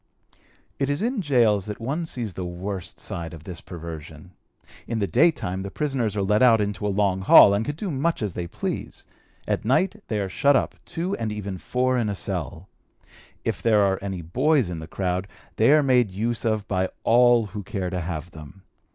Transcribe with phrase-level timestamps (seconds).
[0.79, 4.31] It is in gaols that one sees the worst side of this perversion.
[4.87, 7.91] In the daytime the prisoners are let out into a long hall, and can do
[7.91, 9.05] much as they please;
[9.47, 12.67] at night they are shut up, two and even four in a cell.
[13.45, 15.27] If there are any boys in the crowd,
[15.57, 18.63] they are made use of by all who care to have them.